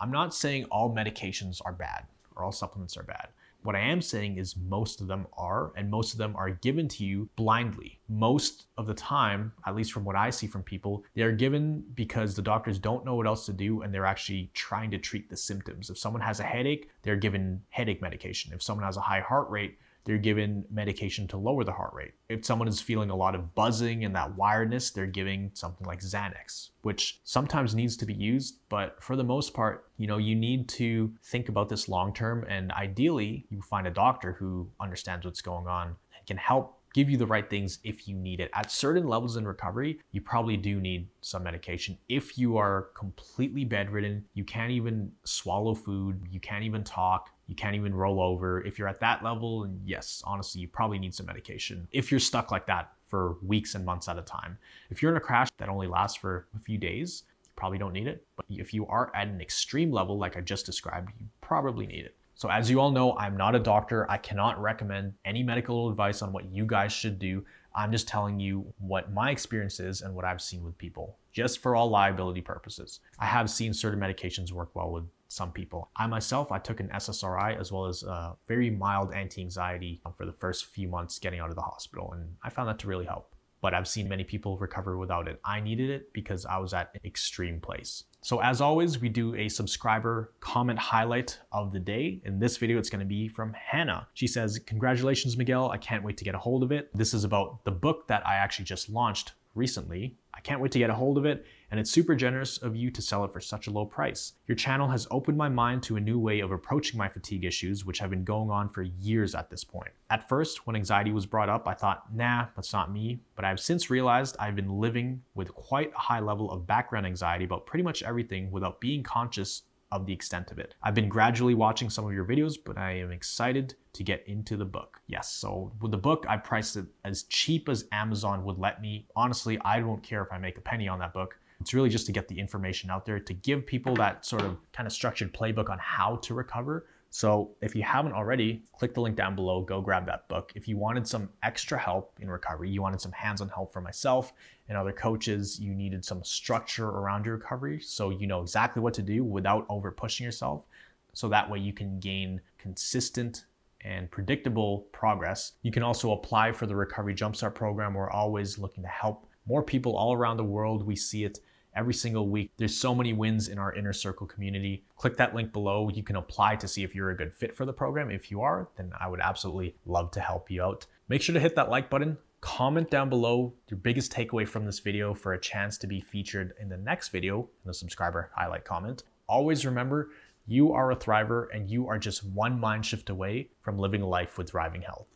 I'm 0.00 0.10
not 0.10 0.34
saying 0.34 0.64
all 0.66 0.94
medications 0.94 1.60
are 1.64 1.72
bad 1.72 2.06
or 2.36 2.44
all 2.44 2.52
supplements 2.52 2.96
are 2.96 3.02
bad. 3.02 3.28
What 3.64 3.76
I 3.76 3.80
am 3.80 4.02
saying 4.02 4.36
is 4.36 4.58
most 4.58 5.00
of 5.00 5.06
them 5.06 5.26
are, 5.38 5.72
and 5.74 5.90
most 5.90 6.12
of 6.12 6.18
them 6.18 6.36
are 6.36 6.50
given 6.50 6.86
to 6.88 7.04
you 7.04 7.30
blindly. 7.34 7.98
Most 8.10 8.66
of 8.76 8.86
the 8.86 8.92
time, 8.92 9.52
at 9.66 9.74
least 9.74 9.90
from 9.90 10.04
what 10.04 10.16
I 10.16 10.28
see 10.28 10.46
from 10.46 10.62
people, 10.62 11.02
they're 11.14 11.32
given 11.32 11.82
because 11.94 12.36
the 12.36 12.42
doctors 12.42 12.78
don't 12.78 13.06
know 13.06 13.14
what 13.14 13.26
else 13.26 13.46
to 13.46 13.54
do 13.54 13.80
and 13.80 13.92
they're 13.92 14.04
actually 14.04 14.50
trying 14.52 14.90
to 14.90 14.98
treat 14.98 15.30
the 15.30 15.36
symptoms. 15.36 15.88
If 15.88 15.96
someone 15.96 16.20
has 16.20 16.40
a 16.40 16.44
headache, 16.44 16.90
they're 17.00 17.16
given 17.16 17.62
headache 17.70 18.02
medication. 18.02 18.52
If 18.52 18.62
someone 18.62 18.84
has 18.84 18.98
a 18.98 19.00
high 19.00 19.20
heart 19.20 19.48
rate, 19.48 19.78
they're 20.04 20.18
given 20.18 20.64
medication 20.70 21.26
to 21.28 21.36
lower 21.36 21.64
the 21.64 21.72
heart 21.72 21.94
rate. 21.94 22.12
If 22.28 22.44
someone 22.44 22.68
is 22.68 22.80
feeling 22.80 23.10
a 23.10 23.16
lot 23.16 23.34
of 23.34 23.54
buzzing 23.54 24.04
and 24.04 24.14
that 24.14 24.36
wiredness, 24.36 24.90
they're 24.90 25.06
giving 25.06 25.50
something 25.54 25.86
like 25.86 26.00
Xanax, 26.00 26.70
which 26.82 27.20
sometimes 27.24 27.74
needs 27.74 27.96
to 27.98 28.06
be 28.06 28.14
used, 28.14 28.60
but 28.68 29.02
for 29.02 29.16
the 29.16 29.24
most 29.24 29.54
part, 29.54 29.90
you 29.96 30.06
know, 30.06 30.18
you 30.18 30.34
need 30.34 30.68
to 30.70 31.12
think 31.24 31.48
about 31.48 31.68
this 31.68 31.88
long 31.88 32.12
term 32.12 32.44
and 32.48 32.72
ideally 32.72 33.46
you 33.48 33.62
find 33.62 33.86
a 33.86 33.90
doctor 33.90 34.32
who 34.32 34.70
understands 34.80 35.24
what's 35.24 35.40
going 35.40 35.66
on 35.66 35.88
and 35.88 36.26
can 36.26 36.36
help 36.36 36.78
give 36.94 37.10
you 37.10 37.18
the 37.18 37.26
right 37.26 37.50
things 37.50 37.80
if 37.84 38.08
you 38.08 38.14
need 38.14 38.40
it. 38.40 38.50
At 38.54 38.70
certain 38.70 39.06
levels 39.06 39.36
in 39.36 39.46
recovery, 39.46 40.00
you 40.12 40.22
probably 40.22 40.56
do 40.56 40.80
need 40.80 41.08
some 41.20 41.42
medication. 41.42 41.98
If 42.08 42.38
you 42.38 42.56
are 42.56 42.88
completely 42.94 43.64
bedridden, 43.64 44.24
you 44.32 44.44
can't 44.44 44.70
even 44.70 45.12
swallow 45.24 45.74
food, 45.74 46.22
you 46.30 46.40
can't 46.40 46.64
even 46.64 46.82
talk, 46.84 47.30
you 47.48 47.54
can't 47.54 47.74
even 47.74 47.94
roll 47.94 48.22
over. 48.22 48.62
If 48.62 48.78
you're 48.78 48.88
at 48.88 49.00
that 49.00 49.22
level, 49.22 49.68
yes, 49.84 50.22
honestly, 50.24 50.62
you 50.62 50.68
probably 50.68 50.98
need 50.98 51.14
some 51.14 51.26
medication. 51.26 51.86
If 51.92 52.10
you're 52.10 52.20
stuck 52.20 52.50
like 52.50 52.66
that 52.66 52.92
for 53.08 53.36
weeks 53.42 53.74
and 53.74 53.84
months 53.84 54.08
at 54.08 54.18
a 54.18 54.22
time. 54.22 54.58
If 54.90 55.00
you're 55.00 55.12
in 55.12 55.16
a 55.16 55.20
crash 55.20 55.48
that 55.58 55.68
only 55.68 55.86
lasts 55.86 56.16
for 56.16 56.48
a 56.56 56.58
few 56.58 56.78
days, 56.78 57.22
you 57.44 57.50
probably 57.54 57.78
don't 57.78 57.92
need 57.92 58.08
it. 58.08 58.24
But 58.34 58.46
if 58.48 58.74
you 58.74 58.88
are 58.88 59.12
at 59.14 59.28
an 59.28 59.40
extreme 59.40 59.92
level, 59.92 60.18
like 60.18 60.36
I 60.36 60.40
just 60.40 60.66
described, 60.66 61.12
you 61.20 61.26
probably 61.40 61.86
need 61.86 62.06
it. 62.06 62.16
So 62.34 62.50
as 62.50 62.70
you 62.70 62.80
all 62.80 62.90
know, 62.90 63.16
I'm 63.16 63.36
not 63.36 63.54
a 63.54 63.60
doctor. 63.60 64.10
I 64.10 64.18
cannot 64.18 64.60
recommend 64.60 65.14
any 65.24 65.42
medical 65.42 65.88
advice 65.88 66.20
on 66.22 66.32
what 66.32 66.52
you 66.52 66.66
guys 66.66 66.92
should 66.92 67.18
do. 67.18 67.44
I'm 67.76 67.90
just 67.90 68.08
telling 68.08 68.38
you 68.38 68.72
what 68.78 69.12
my 69.12 69.30
experience 69.30 69.80
is 69.80 70.02
and 70.02 70.14
what 70.14 70.24
I've 70.24 70.42
seen 70.42 70.62
with 70.62 70.78
people, 70.78 71.16
just 71.32 71.58
for 71.60 71.74
all 71.74 71.88
liability 71.88 72.40
purposes. 72.40 73.00
I 73.18 73.26
have 73.26 73.50
seen 73.50 73.74
certain 73.74 74.00
medications 74.00 74.52
work 74.52 74.74
well 74.74 74.90
with 74.90 75.04
some 75.28 75.50
people. 75.50 75.90
I 75.96 76.06
myself, 76.06 76.52
I 76.52 76.58
took 76.60 76.78
an 76.78 76.90
SSRI 76.94 77.58
as 77.58 77.72
well 77.72 77.86
as 77.86 78.04
a 78.04 78.36
very 78.46 78.70
mild 78.70 79.12
anti-anxiety 79.12 80.00
for 80.16 80.26
the 80.26 80.32
first 80.32 80.66
few 80.66 80.86
months 80.86 81.18
getting 81.18 81.40
out 81.40 81.50
of 81.50 81.56
the 81.56 81.62
hospital, 81.62 82.12
and 82.12 82.36
I 82.44 82.50
found 82.50 82.68
that 82.68 82.78
to 82.80 82.86
really 82.86 83.06
help. 83.06 83.34
But 83.60 83.74
I've 83.74 83.88
seen 83.88 84.08
many 84.08 84.24
people 84.24 84.58
recover 84.58 84.98
without 84.98 85.26
it. 85.26 85.40
I 85.44 85.58
needed 85.58 85.90
it 85.90 86.12
because 86.12 86.44
I 86.44 86.58
was 86.58 86.74
at 86.74 86.90
an 86.94 87.00
extreme 87.04 87.60
place. 87.60 88.04
So 88.24 88.40
as 88.40 88.62
always, 88.62 88.98
we 88.98 89.10
do 89.10 89.34
a 89.34 89.50
subscriber 89.50 90.32
comment 90.40 90.78
highlight 90.78 91.38
of 91.52 91.72
the 91.72 91.78
day. 91.78 92.22
In 92.24 92.38
this 92.38 92.56
video, 92.56 92.78
it's 92.78 92.88
gonna 92.88 93.04
be 93.04 93.28
from 93.28 93.52
Hannah. 93.52 94.08
She 94.14 94.26
says, 94.26 94.58
congratulations, 94.58 95.36
Miguel. 95.36 95.70
I 95.70 95.76
can't 95.76 96.02
wait 96.02 96.16
to 96.16 96.24
get 96.24 96.34
a 96.34 96.38
hold 96.38 96.62
of 96.62 96.72
it. 96.72 96.88
This 96.94 97.12
is 97.12 97.24
about 97.24 97.62
the 97.66 97.70
book 97.70 98.08
that 98.08 98.26
I 98.26 98.36
actually 98.36 98.64
just 98.64 98.88
launched 98.88 99.34
recently. 99.54 100.16
I 100.32 100.40
can't 100.40 100.60
wait 100.60 100.72
to 100.72 100.78
get 100.78 100.90
a 100.90 100.94
hold 100.94 101.16
of 101.16 101.24
it, 101.24 101.46
and 101.70 101.78
it's 101.78 101.90
super 101.90 102.14
generous 102.14 102.58
of 102.58 102.74
you 102.76 102.90
to 102.90 103.02
sell 103.02 103.24
it 103.24 103.32
for 103.32 103.40
such 103.40 103.66
a 103.66 103.70
low 103.70 103.86
price. 103.86 104.32
Your 104.46 104.56
channel 104.56 104.88
has 104.88 105.06
opened 105.10 105.38
my 105.38 105.48
mind 105.48 105.82
to 105.84 105.96
a 105.96 106.00
new 106.00 106.18
way 106.18 106.40
of 106.40 106.50
approaching 106.50 106.98
my 106.98 107.08
fatigue 107.08 107.44
issues, 107.44 107.84
which 107.84 107.98
have 107.98 108.10
been 108.10 108.24
going 108.24 108.50
on 108.50 108.68
for 108.68 108.82
years 108.82 109.34
at 109.34 109.50
this 109.50 109.64
point. 109.64 109.90
At 110.10 110.28
first, 110.28 110.66
when 110.66 110.76
anxiety 110.76 111.12
was 111.12 111.26
brought 111.26 111.48
up, 111.48 111.68
I 111.68 111.74
thought, 111.74 112.14
nah, 112.14 112.46
that's 112.56 112.72
not 112.72 112.92
me, 112.92 113.20
but 113.36 113.44
I've 113.44 113.60
since 113.60 113.90
realized 113.90 114.36
I've 114.38 114.56
been 114.56 114.78
living 114.80 115.22
with 115.34 115.54
quite 115.54 115.92
a 115.94 116.00
high 116.00 116.20
level 116.20 116.50
of 116.50 116.66
background 116.66 117.06
anxiety 117.06 117.44
about 117.44 117.66
pretty 117.66 117.84
much 117.84 118.02
everything 118.02 118.50
without 118.50 118.80
being 118.80 119.02
conscious 119.02 119.62
of 119.94 120.06
the 120.06 120.12
extent 120.12 120.50
of 120.50 120.58
it. 120.58 120.74
I've 120.82 120.94
been 120.94 121.08
gradually 121.08 121.54
watching 121.54 121.88
some 121.88 122.04
of 122.04 122.12
your 122.12 122.24
videos, 122.24 122.56
but 122.62 122.76
I 122.76 122.98
am 122.98 123.12
excited 123.12 123.74
to 123.92 124.02
get 124.02 124.24
into 124.26 124.56
the 124.56 124.64
book. 124.64 125.00
Yes, 125.06 125.30
so 125.30 125.72
with 125.80 125.92
the 125.92 125.98
book, 125.98 126.26
I 126.28 126.36
priced 126.36 126.76
it 126.76 126.86
as 127.04 127.22
cheap 127.24 127.68
as 127.68 127.86
Amazon 127.92 128.44
would 128.44 128.58
let 128.58 128.82
me. 128.82 129.06
Honestly, 129.14 129.58
I 129.64 129.80
don't 129.80 130.02
care 130.02 130.22
if 130.22 130.32
I 130.32 130.38
make 130.38 130.58
a 130.58 130.60
penny 130.60 130.88
on 130.88 130.98
that 130.98 131.14
book. 131.14 131.38
It's 131.60 131.72
really 131.72 131.88
just 131.88 132.06
to 132.06 132.12
get 132.12 132.26
the 132.28 132.38
information 132.38 132.90
out 132.90 133.06
there, 133.06 133.20
to 133.20 133.32
give 133.32 133.64
people 133.64 133.94
that 133.94 134.26
sort 134.26 134.42
of 134.42 134.56
kind 134.72 134.86
of 134.86 134.92
structured 134.92 135.32
playbook 135.32 135.70
on 135.70 135.78
how 135.78 136.16
to 136.16 136.34
recover 136.34 136.86
so 137.14 137.52
if 137.60 137.76
you 137.76 137.84
haven't 137.84 138.12
already, 138.12 138.64
click 138.72 138.92
the 138.92 139.00
link 139.00 139.14
down 139.14 139.36
below, 139.36 139.62
go 139.62 139.80
grab 139.80 140.04
that 140.06 140.26
book. 140.26 140.50
If 140.56 140.66
you 140.66 140.76
wanted 140.76 141.06
some 141.06 141.30
extra 141.44 141.78
help 141.78 142.18
in 142.20 142.28
recovery, 142.28 142.70
you 142.70 142.82
wanted 142.82 143.00
some 143.00 143.12
hands-on 143.12 143.50
help 143.50 143.72
from 143.72 143.84
myself 143.84 144.32
and 144.68 144.76
other 144.76 144.90
coaches, 144.90 145.60
you 145.60 145.76
needed 145.76 146.04
some 146.04 146.24
structure 146.24 146.88
around 146.88 147.24
your 147.24 147.36
recovery 147.36 147.78
so 147.78 148.10
you 148.10 148.26
know 148.26 148.42
exactly 148.42 148.82
what 148.82 148.94
to 148.94 149.02
do 149.02 149.22
without 149.22 149.64
over 149.68 149.92
pushing 149.92 150.24
yourself. 150.24 150.64
So 151.12 151.28
that 151.28 151.48
way 151.48 151.60
you 151.60 151.72
can 151.72 152.00
gain 152.00 152.40
consistent 152.58 153.44
and 153.82 154.10
predictable 154.10 154.88
progress. 154.90 155.52
You 155.62 155.70
can 155.70 155.84
also 155.84 156.14
apply 156.14 156.50
for 156.50 156.66
the 156.66 156.74
Recovery 156.74 157.14
Jumpstart 157.14 157.54
program. 157.54 157.94
We're 157.94 158.10
always 158.10 158.58
looking 158.58 158.82
to 158.82 158.88
help 158.88 159.28
more 159.46 159.62
people 159.62 159.96
all 159.96 160.14
around 160.14 160.38
the 160.38 160.42
world. 160.42 160.84
We 160.84 160.96
see 160.96 161.22
it 161.22 161.38
every 161.76 161.94
single 161.94 162.28
week. 162.28 162.50
There's 162.56 162.76
so 162.76 162.94
many 162.94 163.12
wins 163.12 163.48
in 163.48 163.58
our 163.58 163.74
inner 163.74 163.92
circle 163.92 164.26
community. 164.26 164.84
Click 164.96 165.16
that 165.16 165.34
link 165.34 165.52
below. 165.52 165.88
You 165.88 166.02
can 166.02 166.16
apply 166.16 166.56
to 166.56 166.68
see 166.68 166.82
if 166.82 166.94
you're 166.94 167.10
a 167.10 167.16
good 167.16 167.32
fit 167.32 167.56
for 167.56 167.64
the 167.64 167.72
program. 167.72 168.10
If 168.10 168.30
you 168.30 168.40
are, 168.42 168.68
then 168.76 168.92
I 168.98 169.08
would 169.08 169.20
absolutely 169.20 169.76
love 169.86 170.10
to 170.12 170.20
help 170.20 170.50
you 170.50 170.62
out. 170.62 170.86
Make 171.08 171.22
sure 171.22 171.34
to 171.34 171.40
hit 171.40 171.56
that 171.56 171.70
like 171.70 171.90
button. 171.90 172.16
Comment 172.40 172.90
down 172.90 173.08
below 173.08 173.54
your 173.68 173.78
biggest 173.78 174.12
takeaway 174.12 174.46
from 174.46 174.66
this 174.66 174.78
video 174.78 175.14
for 175.14 175.32
a 175.32 175.40
chance 175.40 175.78
to 175.78 175.86
be 175.86 176.00
featured 176.00 176.52
in 176.60 176.68
the 176.68 176.76
next 176.76 177.08
video 177.08 177.40
in 177.40 177.68
the 177.68 177.74
subscriber 177.74 178.30
highlight 178.34 178.64
comment. 178.64 179.04
Always 179.26 179.64
remember, 179.64 180.10
you 180.46 180.72
are 180.72 180.90
a 180.90 180.96
thriver 180.96 181.46
and 181.54 181.70
you 181.70 181.88
are 181.88 181.98
just 181.98 182.22
one 182.22 182.60
mind 182.60 182.84
shift 182.84 183.08
away 183.08 183.48
from 183.62 183.78
living 183.78 184.02
life 184.02 184.36
with 184.36 184.50
thriving 184.50 184.82
health. 184.82 185.06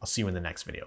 I'll 0.00 0.06
see 0.06 0.22
you 0.22 0.28
in 0.28 0.34
the 0.34 0.40
next 0.40 0.62
video. 0.62 0.78